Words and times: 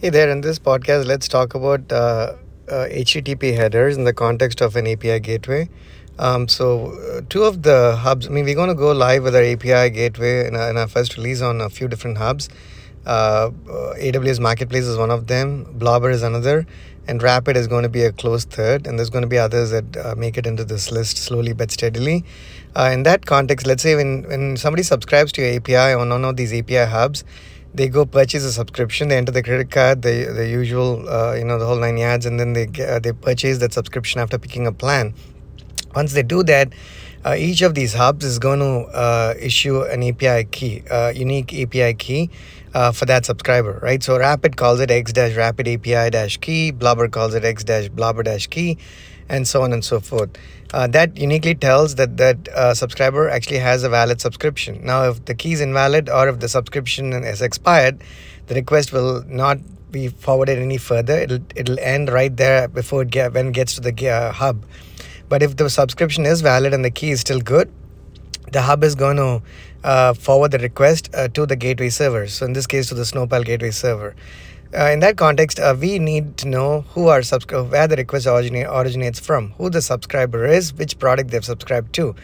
Hey 0.00 0.08
there, 0.08 0.30
in 0.30 0.40
this 0.40 0.58
podcast, 0.58 1.04
let's 1.04 1.28
talk 1.28 1.54
about 1.54 1.92
uh, 1.92 2.32
uh, 2.70 2.86
HTTP 2.88 3.54
headers 3.54 3.98
in 3.98 4.04
the 4.04 4.14
context 4.14 4.62
of 4.62 4.74
an 4.74 4.86
API 4.86 5.20
gateway. 5.20 5.68
Um, 6.18 6.48
so, 6.48 6.92
uh, 6.92 7.20
two 7.28 7.42
of 7.42 7.64
the 7.64 7.96
hubs, 7.96 8.26
I 8.26 8.30
mean, 8.30 8.46
we're 8.46 8.54
going 8.54 8.70
to 8.70 8.74
go 8.74 8.92
live 8.92 9.24
with 9.24 9.36
our 9.36 9.42
API 9.42 9.90
gateway 9.90 10.46
in 10.46 10.56
our, 10.56 10.70
in 10.70 10.78
our 10.78 10.88
first 10.88 11.18
release 11.18 11.42
on 11.42 11.60
a 11.60 11.68
few 11.68 11.86
different 11.86 12.16
hubs. 12.16 12.48
Uh, 13.04 13.50
uh, 13.68 13.94
AWS 13.98 14.40
Marketplace 14.40 14.84
is 14.84 14.96
one 14.96 15.10
of 15.10 15.26
them, 15.26 15.66
Blobr 15.78 16.10
is 16.10 16.22
another, 16.22 16.66
and 17.06 17.22
Rapid 17.22 17.58
is 17.58 17.66
going 17.66 17.82
to 17.82 17.90
be 17.90 18.04
a 18.04 18.10
close 18.10 18.46
third, 18.46 18.86
and 18.86 18.98
there's 18.98 19.10
going 19.10 19.24
to 19.24 19.28
be 19.28 19.36
others 19.36 19.68
that 19.68 19.96
uh, 19.98 20.14
make 20.16 20.38
it 20.38 20.46
into 20.46 20.64
this 20.64 20.90
list 20.90 21.18
slowly 21.18 21.52
but 21.52 21.70
steadily. 21.70 22.24
In 22.74 23.02
that 23.02 23.26
context, 23.26 23.66
let's 23.66 23.82
say 23.82 23.96
when, 23.96 24.22
when 24.22 24.56
somebody 24.56 24.82
subscribes 24.82 25.30
to 25.32 25.42
your 25.42 25.56
API 25.56 25.92
on 25.92 26.08
one 26.08 26.24
of 26.24 26.38
these 26.38 26.54
API 26.54 26.86
hubs, 26.86 27.22
they 27.74 27.88
go 27.88 28.04
purchase 28.04 28.44
a 28.44 28.52
subscription 28.52 29.08
they 29.08 29.16
enter 29.16 29.32
the 29.32 29.42
credit 29.42 29.70
card 29.70 30.02
the 30.02 30.32
the 30.34 30.48
usual 30.48 31.08
uh, 31.08 31.34
you 31.34 31.44
know 31.44 31.58
the 31.58 31.66
whole 31.66 31.76
nine 31.76 31.96
yards 31.96 32.26
and 32.26 32.38
then 32.38 32.52
they 32.52 32.66
uh, 32.84 32.98
they 32.98 33.12
purchase 33.12 33.58
that 33.58 33.72
subscription 33.72 34.20
after 34.20 34.38
picking 34.38 34.66
a 34.66 34.72
plan. 34.72 35.14
Once 35.94 36.12
they 36.12 36.22
do 36.22 36.42
that 36.44 36.72
uh, 37.24 37.34
each 37.36 37.62
of 37.62 37.74
these 37.74 37.94
hubs 37.94 38.24
is 38.24 38.38
going 38.38 38.60
to 38.60 38.90
uh, 38.92 39.34
issue 39.38 39.82
an 39.82 40.02
API 40.02 40.44
key, 40.44 40.82
uh, 40.90 41.12
unique 41.14 41.52
API 41.52 41.94
key 41.94 42.30
uh, 42.74 42.92
for 42.92 43.04
that 43.06 43.26
subscriber, 43.26 43.78
right? 43.82 44.02
So 44.02 44.18
Rapid 44.18 44.56
calls 44.56 44.80
it 44.80 44.90
X 44.90 45.12
dash 45.12 45.36
Rapid 45.36 45.68
API 45.68 46.10
dash 46.10 46.38
key, 46.38 46.72
Blobr 46.72 47.10
calls 47.10 47.34
it 47.34 47.44
X 47.44 47.64
dash 47.64 47.88
Blobr 47.88 48.24
dash 48.24 48.46
key, 48.46 48.78
and 49.28 49.46
so 49.46 49.62
on 49.62 49.72
and 49.72 49.84
so 49.84 50.00
forth. 50.00 50.30
Uh, 50.72 50.86
that 50.86 51.16
uniquely 51.18 51.54
tells 51.54 51.96
that 51.96 52.16
that 52.16 52.48
uh, 52.48 52.72
subscriber 52.72 53.28
actually 53.28 53.58
has 53.58 53.82
a 53.82 53.88
valid 53.88 54.20
subscription. 54.20 54.80
Now, 54.84 55.10
if 55.10 55.24
the 55.24 55.34
key 55.34 55.52
is 55.52 55.60
invalid 55.60 56.08
or 56.08 56.28
if 56.28 56.38
the 56.38 56.48
subscription 56.48 57.12
has 57.12 57.42
expired, 57.42 58.02
the 58.46 58.54
request 58.54 58.92
will 58.92 59.24
not 59.26 59.58
be 59.90 60.08
forwarded 60.08 60.58
any 60.58 60.78
further. 60.78 61.18
It'll 61.18 61.40
it'll 61.56 61.80
end 61.80 62.08
right 62.08 62.34
there 62.34 62.68
before 62.68 63.02
it 63.02 63.10
get, 63.10 63.34
when 63.34 63.48
it 63.48 63.52
gets 63.52 63.74
to 63.74 63.80
the 63.80 64.32
hub. 64.32 64.64
But 65.30 65.42
if 65.42 65.56
the 65.56 65.70
subscription 65.70 66.26
is 66.26 66.42
valid 66.42 66.74
and 66.74 66.84
the 66.84 66.90
key 66.90 67.12
is 67.12 67.20
still 67.20 67.40
good, 67.40 67.72
the 68.52 68.62
hub 68.62 68.82
is 68.82 68.96
going 68.96 69.16
to 69.16 69.42
uh, 69.84 70.12
forward 70.12 70.50
the 70.50 70.58
request 70.58 71.08
uh, 71.14 71.28
to 71.28 71.46
the 71.46 71.56
gateway 71.56 71.88
server. 71.88 72.26
So 72.26 72.46
in 72.46 72.52
this 72.52 72.66
case, 72.66 72.88
to 72.88 72.94
the 72.94 73.04
Snowpal 73.04 73.44
gateway 73.44 73.70
server. 73.70 74.16
Uh, 74.76 74.90
in 74.90 75.00
that 75.00 75.16
context, 75.16 75.58
uh, 75.58 75.74
we 75.78 75.98
need 75.98 76.36
to 76.36 76.48
know 76.48 76.82
who 76.90 77.08
our 77.08 77.22
subscriber, 77.22 77.64
where 77.64 77.88
the 77.88 77.96
request 77.96 78.26
originate, 78.26 78.66
originates 78.68 79.18
from, 79.18 79.50
who 79.52 79.70
the 79.70 79.82
subscriber 79.82 80.46
is, 80.46 80.74
which 80.74 80.98
product 80.98 81.30
they've 81.30 81.44
subscribed 81.44 81.92
to. 81.92 82.14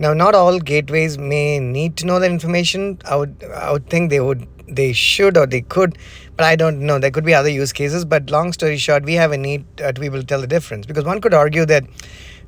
Now, 0.00 0.12
not 0.14 0.34
all 0.34 0.58
gateways 0.60 1.18
may 1.18 1.58
need 1.58 1.96
to 1.98 2.06
know 2.06 2.20
that 2.20 2.30
information. 2.30 2.98
I 3.04 3.16
would, 3.16 3.44
I 3.54 3.72
would 3.72 3.88
think 3.90 4.10
they 4.10 4.20
would, 4.20 4.46
they 4.68 4.92
should 4.92 5.36
or 5.36 5.46
they 5.46 5.60
could, 5.60 5.98
but 6.36 6.44
I 6.44 6.54
don't 6.54 6.80
know. 6.80 7.00
There 7.00 7.10
could 7.10 7.24
be 7.24 7.34
other 7.34 7.48
use 7.48 7.72
cases. 7.72 8.04
But 8.04 8.30
long 8.30 8.52
story 8.52 8.76
short, 8.76 9.04
we 9.04 9.14
have 9.14 9.32
a 9.32 9.36
need 9.36 9.64
uh, 9.80 9.90
to 9.90 10.00
be 10.00 10.06
able 10.06 10.20
to 10.20 10.26
tell 10.26 10.40
the 10.40 10.46
difference 10.46 10.86
because 10.86 11.04
one 11.04 11.20
could 11.20 11.34
argue 11.34 11.66
that 11.66 11.84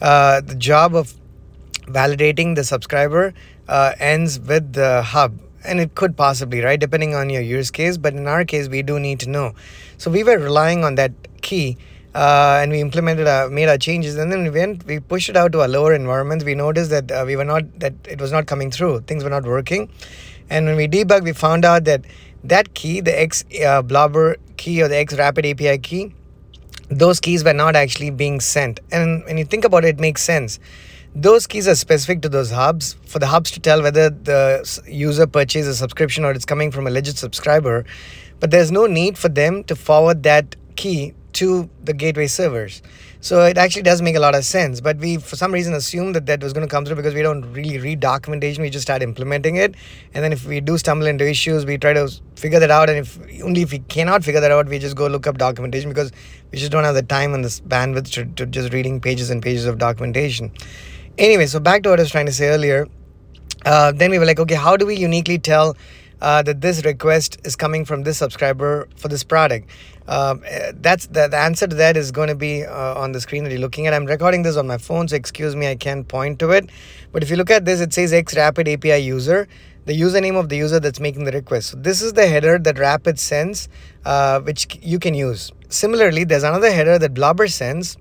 uh, 0.00 0.40
the 0.40 0.54
job 0.54 0.94
of 0.94 1.14
validating 1.86 2.54
the 2.54 2.64
subscriber 2.64 3.34
uh, 3.68 3.92
ends 3.98 4.38
with 4.40 4.72
the 4.72 5.02
hub. 5.02 5.38
And 5.64 5.80
it 5.80 5.94
could 5.94 6.16
possibly 6.16 6.60
right 6.60 6.78
depending 6.78 7.14
on 7.14 7.30
your 7.30 7.42
use 7.42 7.70
case 7.70 7.96
but 7.98 8.14
in 8.14 8.26
our 8.26 8.44
case 8.44 8.68
we 8.68 8.82
do 8.82 8.98
need 9.00 9.20
to 9.20 9.28
know. 9.28 9.54
So 9.98 10.10
we 10.10 10.22
were 10.22 10.38
relying 10.38 10.84
on 10.84 10.94
that 10.94 11.12
key 11.42 11.76
uh, 12.14 12.60
and 12.62 12.70
we 12.70 12.80
implemented 12.80 13.26
our 13.26 13.50
made 13.50 13.68
our 13.68 13.76
changes 13.76 14.16
and 14.16 14.32
then 14.32 14.44
we 14.44 14.50
went 14.50 14.86
we 14.86 15.00
pushed 15.00 15.28
it 15.28 15.36
out 15.36 15.52
to 15.52 15.60
our 15.60 15.68
lower 15.68 15.92
environments. 15.94 16.44
We 16.44 16.54
noticed 16.54 16.90
that 16.90 17.10
uh, 17.10 17.24
we 17.26 17.36
were 17.36 17.44
not 17.44 17.80
that 17.80 17.94
it 18.08 18.20
was 18.20 18.32
not 18.32 18.46
coming 18.46 18.70
through. 18.70 19.00
Things 19.00 19.24
were 19.24 19.30
not 19.30 19.44
working. 19.44 19.90
And 20.48 20.66
when 20.66 20.76
we 20.76 20.88
debug 20.88 21.24
we 21.24 21.32
found 21.32 21.64
out 21.64 21.84
that 21.84 22.04
that 22.44 22.74
key 22.74 23.00
the 23.00 23.20
x 23.20 23.44
uh, 23.56 23.82
blobr 23.82 24.36
key 24.56 24.80
or 24.80 24.88
the 24.88 24.96
x 24.96 25.18
rapid 25.18 25.44
api 25.44 25.78
key 25.78 26.14
those 26.88 27.20
keys 27.20 27.44
were 27.44 27.52
not 27.52 27.76
actually 27.76 28.10
being 28.10 28.40
sent. 28.40 28.80
And 28.90 29.24
when 29.24 29.38
you 29.38 29.44
think 29.44 29.64
about 29.64 29.84
it 29.84 29.96
it 29.96 30.00
makes 30.00 30.22
sense. 30.22 30.58
Those 31.14 31.46
keys 31.46 31.66
are 31.66 31.74
specific 31.74 32.22
to 32.22 32.28
those 32.28 32.50
hubs. 32.50 32.96
For 33.06 33.18
the 33.18 33.26
hubs 33.26 33.50
to 33.52 33.60
tell 33.60 33.82
whether 33.82 34.10
the 34.10 34.82
user 34.86 35.26
purchased 35.26 35.68
a 35.68 35.74
subscription 35.74 36.24
or 36.24 36.32
it's 36.32 36.44
coming 36.44 36.70
from 36.70 36.86
a 36.86 36.90
legit 36.90 37.16
subscriber 37.16 37.84
but 38.40 38.50
there's 38.50 38.70
no 38.70 38.86
need 38.86 39.18
for 39.18 39.28
them 39.28 39.64
to 39.64 39.74
forward 39.74 40.22
that 40.22 40.56
key 40.76 41.14
to 41.38 41.70
the 41.84 41.92
gateway 41.92 42.26
servers. 42.26 42.82
So 43.20 43.44
it 43.44 43.58
actually 43.58 43.82
does 43.82 44.00
make 44.00 44.14
a 44.16 44.20
lot 44.20 44.34
of 44.34 44.44
sense 44.44 44.80
but 44.80 44.96
we 44.98 45.16
for 45.16 45.36
some 45.36 45.52
reason 45.52 45.74
assumed 45.74 46.14
that 46.16 46.26
that 46.26 46.42
was 46.42 46.52
going 46.52 46.66
to 46.66 46.70
come 46.70 46.84
through 46.84 46.96
because 46.96 47.14
we 47.14 47.22
don't 47.22 47.42
really 47.52 47.78
read 47.78 48.00
documentation. 48.00 48.62
We 48.62 48.70
just 48.70 48.82
start 48.82 49.02
implementing 49.02 49.56
it. 49.56 49.74
And 50.14 50.24
then 50.24 50.32
if 50.32 50.46
we 50.46 50.60
do 50.60 50.78
stumble 50.78 51.06
into 51.06 51.28
issues 51.28 51.66
we 51.66 51.78
try 51.78 51.92
to 51.92 52.08
figure 52.36 52.60
that 52.60 52.70
out. 52.70 52.90
And 52.90 52.98
if 52.98 53.18
only 53.42 53.62
if 53.62 53.72
we 53.72 53.80
cannot 53.80 54.24
figure 54.24 54.40
that 54.40 54.50
out 54.50 54.66
we 54.66 54.78
just 54.78 54.96
go 54.96 55.06
look 55.06 55.26
up 55.26 55.38
documentation 55.38 55.90
because 55.90 56.12
we 56.52 56.58
just 56.58 56.72
don't 56.72 56.84
have 56.84 56.94
the 56.94 57.02
time 57.02 57.34
and 57.34 57.44
the 57.44 57.48
bandwidth 57.74 58.12
to, 58.12 58.24
to 58.24 58.46
just 58.46 58.72
reading 58.72 59.00
pages 59.00 59.30
and 59.30 59.42
pages 59.42 59.66
of 59.66 59.78
documentation. 59.78 60.52
Anyway, 61.18 61.46
so 61.46 61.60
back 61.60 61.82
to 61.82 61.90
what 61.90 61.98
I 61.98 62.02
was 62.02 62.10
trying 62.10 62.26
to 62.26 62.32
say 62.32 62.48
earlier. 62.48 62.86
Uh, 63.64 63.90
then 63.92 64.10
we 64.10 64.18
were 64.18 64.24
like, 64.24 64.38
okay, 64.38 64.54
how 64.54 64.76
do 64.76 64.86
we 64.86 64.94
uniquely 64.96 65.38
tell 65.38 65.76
uh, 66.20 66.42
that 66.42 66.60
this 66.60 66.84
request 66.84 67.38
is 67.44 67.56
coming 67.56 67.84
from 67.84 68.02
this 68.02 68.18
subscriber 68.18 68.88
for 68.96 69.08
this 69.08 69.24
product? 69.24 69.70
Um, 70.08 70.42
uh, 70.50 70.72
that's 70.74 71.06
the, 71.06 71.28
the 71.28 71.36
answer 71.36 71.66
to 71.66 71.76
that 71.76 71.96
is 71.96 72.10
going 72.10 72.28
to 72.28 72.34
be 72.34 72.64
uh, 72.64 72.94
on 72.94 73.12
the 73.12 73.20
screen 73.20 73.44
that 73.44 73.50
you're 73.50 73.60
looking 73.60 73.86
at. 73.86 73.94
I'm 73.94 74.06
recording 74.06 74.42
this 74.42 74.56
on 74.56 74.66
my 74.66 74.78
phone, 74.78 75.06
so 75.08 75.16
excuse 75.16 75.54
me, 75.54 75.68
I 75.68 75.76
can't 75.76 76.08
point 76.08 76.38
to 76.38 76.50
it. 76.50 76.70
But 77.12 77.22
if 77.22 77.30
you 77.30 77.36
look 77.36 77.50
at 77.50 77.64
this, 77.64 77.80
it 77.80 77.92
says 77.92 78.12
X 78.12 78.34
Rapid 78.34 78.68
API 78.68 78.98
user, 78.98 79.46
the 79.84 79.98
username 79.98 80.38
of 80.38 80.48
the 80.48 80.56
user 80.56 80.80
that's 80.80 81.00
making 81.00 81.24
the 81.24 81.32
request. 81.32 81.70
So 81.70 81.76
this 81.76 82.00
is 82.00 82.14
the 82.14 82.26
header 82.26 82.58
that 82.58 82.78
Rapid 82.78 83.18
sends, 83.18 83.68
uh, 84.04 84.40
which 84.40 84.78
you 84.82 84.98
can 84.98 85.14
use. 85.14 85.52
Similarly, 85.68 86.24
there's 86.24 86.42
another 86.42 86.70
header 86.70 86.98
that 86.98 87.14
Blobr 87.14 87.50
sends, 87.50 87.96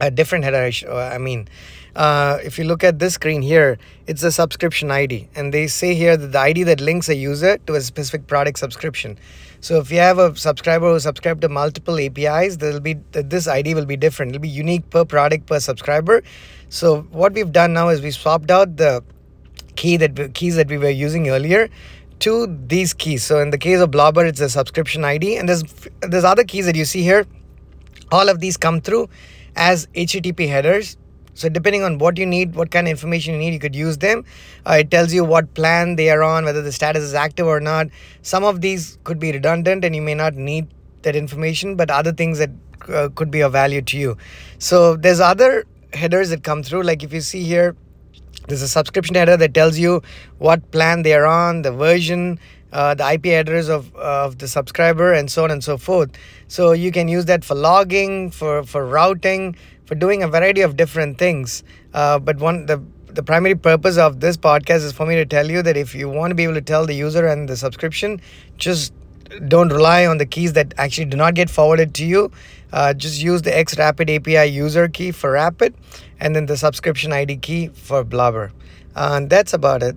a 0.00 0.10
different 0.10 0.44
header. 0.44 0.70
I 0.92 1.18
mean, 1.18 1.48
uh, 1.96 2.38
if 2.42 2.58
you 2.58 2.64
look 2.64 2.82
at 2.82 2.98
this 2.98 3.14
screen 3.14 3.42
here, 3.42 3.78
it's 4.06 4.22
a 4.22 4.32
subscription 4.32 4.90
ID. 4.90 5.28
And 5.34 5.54
they 5.54 5.66
say 5.66 5.94
here 5.94 6.16
that 6.16 6.32
the 6.32 6.38
ID 6.38 6.64
that 6.64 6.80
links 6.80 7.08
a 7.08 7.14
user 7.14 7.58
to 7.66 7.74
a 7.74 7.80
specific 7.80 8.26
product 8.26 8.58
subscription. 8.58 9.18
So 9.60 9.78
if 9.78 9.90
you 9.90 9.98
have 9.98 10.18
a 10.18 10.36
subscriber 10.36 10.92
who 10.92 11.00
subscribed 11.00 11.40
to 11.42 11.48
multiple 11.48 11.98
APIs, 11.98 12.56
there'll 12.56 12.80
be 12.80 12.94
this 13.12 13.46
ID 13.46 13.74
will 13.74 13.86
be 13.86 13.96
different. 13.96 14.30
It'll 14.32 14.42
be 14.42 14.48
unique 14.48 14.90
per 14.90 15.04
product 15.04 15.46
per 15.46 15.60
subscriber. 15.60 16.22
So 16.68 17.02
what 17.12 17.32
we've 17.32 17.52
done 17.52 17.72
now 17.72 17.88
is 17.88 18.02
we 18.02 18.10
swapped 18.10 18.50
out 18.50 18.76
the 18.76 19.02
key 19.76 19.96
that 19.96 20.34
keys 20.34 20.56
that 20.56 20.68
we 20.68 20.78
were 20.78 20.90
using 20.90 21.28
earlier 21.28 21.68
to 22.20 22.58
these 22.66 22.92
keys. 22.92 23.22
So 23.22 23.40
in 23.40 23.50
the 23.50 23.58
case 23.58 23.80
of 23.80 23.90
Blobr, 23.90 24.26
it's 24.26 24.40
a 24.40 24.48
subscription 24.48 25.04
ID, 25.04 25.36
and 25.36 25.48
there's 25.48 25.62
there's 26.00 26.24
other 26.24 26.44
keys 26.44 26.66
that 26.66 26.76
you 26.76 26.84
see 26.84 27.02
here. 27.02 27.26
All 28.12 28.28
of 28.28 28.40
these 28.40 28.56
come 28.56 28.80
through 28.80 29.08
as 29.56 29.86
HTTP 29.94 30.48
headers 30.48 30.96
so 31.34 31.48
depending 31.48 31.82
on 31.82 31.98
what 31.98 32.16
you 32.16 32.26
need, 32.26 32.54
what 32.54 32.70
kind 32.70 32.86
of 32.86 32.90
information 32.90 33.34
you 33.34 33.40
need, 33.40 33.52
you 33.52 33.58
could 33.58 33.74
use 33.74 33.98
them. 33.98 34.24
Uh, 34.66 34.74
it 34.80 34.90
tells 34.90 35.12
you 35.12 35.24
what 35.24 35.52
plan 35.54 35.96
they 35.96 36.10
are 36.10 36.22
on, 36.22 36.44
whether 36.44 36.62
the 36.62 36.72
status 36.72 37.02
is 37.02 37.14
active 37.14 37.46
or 37.46 37.60
not. 37.60 37.88
Some 38.22 38.44
of 38.44 38.60
these 38.60 38.98
could 39.04 39.18
be 39.18 39.32
redundant 39.32 39.84
and 39.84 39.94
you 39.94 40.02
may 40.02 40.14
not 40.14 40.34
need 40.34 40.68
that 41.02 41.16
information, 41.16 41.76
but 41.76 41.90
other 41.90 42.12
things 42.12 42.38
that 42.38 42.50
uh, 42.88 43.08
could 43.14 43.30
be 43.30 43.40
of 43.40 43.52
value 43.52 43.82
to 43.82 43.98
you. 43.98 44.16
So 44.58 44.96
there's 44.96 45.20
other 45.20 45.64
headers 45.92 46.30
that 46.30 46.42
come 46.42 46.62
through. 46.62 46.82
Like 46.82 47.02
if 47.02 47.12
you 47.12 47.20
see 47.20 47.42
here, 47.42 47.76
there's 48.46 48.62
a 48.62 48.68
subscription 48.68 49.14
header 49.14 49.36
that 49.36 49.54
tells 49.54 49.78
you 49.78 50.02
what 50.38 50.70
plan 50.70 51.02
they 51.02 51.14
are 51.14 51.26
on, 51.26 51.62
the 51.62 51.72
version, 51.72 52.38
uh, 52.74 52.94
the 52.94 53.10
IP 53.12 53.26
address 53.26 53.68
of, 53.68 53.94
of 53.96 54.38
the 54.38 54.48
subscriber, 54.48 55.12
and 55.12 55.30
so 55.30 55.44
on 55.44 55.50
and 55.50 55.64
so 55.64 55.78
forth. 55.78 56.10
So 56.48 56.72
you 56.72 56.90
can 56.92 57.08
use 57.08 57.24
that 57.26 57.44
for 57.44 57.54
logging, 57.54 58.30
for, 58.30 58.64
for 58.64 58.84
routing, 58.84 59.56
for 59.86 59.94
doing 59.94 60.22
a 60.22 60.28
variety 60.28 60.60
of 60.60 60.76
different 60.76 61.16
things. 61.16 61.62
Uh, 61.94 62.18
but 62.18 62.38
one 62.38 62.66
the 62.66 62.82
the 63.14 63.22
primary 63.22 63.54
purpose 63.54 63.96
of 63.96 64.18
this 64.18 64.36
podcast 64.36 64.82
is 64.82 64.92
for 64.92 65.06
me 65.06 65.14
to 65.14 65.24
tell 65.24 65.48
you 65.48 65.62
that 65.62 65.76
if 65.76 65.94
you 65.94 66.08
want 66.08 66.32
to 66.32 66.34
be 66.34 66.42
able 66.42 66.54
to 66.54 66.60
tell 66.60 66.84
the 66.84 66.94
user 66.94 67.24
and 67.28 67.48
the 67.48 67.56
subscription, 67.56 68.20
just 68.56 68.92
don't 69.46 69.68
rely 69.68 70.04
on 70.04 70.18
the 70.18 70.26
keys 70.26 70.54
that 70.54 70.74
actually 70.78 71.04
do 71.04 71.16
not 71.16 71.34
get 71.34 71.48
forwarded 71.48 71.94
to 71.94 72.04
you. 72.04 72.32
Uh, 72.72 72.92
just 72.92 73.22
use 73.22 73.42
the 73.42 73.56
X 73.56 73.78
Rapid 73.78 74.10
API 74.10 74.46
user 74.46 74.88
key 74.88 75.12
for 75.12 75.30
Rapid 75.30 75.74
and 76.18 76.34
then 76.34 76.46
the 76.46 76.56
subscription 76.56 77.12
ID 77.12 77.36
key 77.36 77.68
for 77.68 78.04
Blobr. 78.04 78.50
Uh, 78.96 79.10
and 79.14 79.30
that's 79.30 79.52
about 79.52 79.84
it. 79.84 79.96